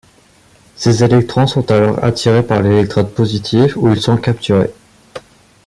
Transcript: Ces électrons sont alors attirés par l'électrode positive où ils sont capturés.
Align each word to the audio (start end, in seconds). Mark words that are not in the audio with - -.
Ces 0.77 1.03
électrons 1.03 1.45
sont 1.45 1.69
alors 1.69 2.03
attirés 2.03 2.41
par 2.41 2.63
l'électrode 2.63 3.13
positive 3.13 3.73
où 3.77 3.91
ils 3.93 4.01
sont 4.01 4.17
capturés. 4.17 4.71